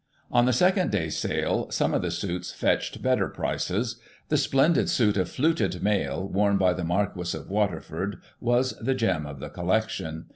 On 0.31 0.47
the 0.47 0.51
second 0.51 0.89
day's 0.89 1.15
sale 1.15 1.69
some 1.69 1.93
of 1.93 2.01
the 2.01 2.09
suits 2.09 2.51
fetched 2.51 3.03
better 3.03 3.27
prices. 3.29 3.99
The 4.29 4.37
splendid 4.37 4.89
suit 4.89 5.15
of 5.15 5.29
fluted 5.29 5.83
mail, 5.83 6.27
worn 6.27 6.57
by 6.57 6.73
the 6.73 6.83
Marquis 6.83 7.37
of 7.37 7.51
Waterford, 7.51 8.19
was 8.39 8.71
the 8.79 8.95
gem 8.95 9.27
of 9.27 9.39
the 9.39 9.49
collection. 9.49 10.25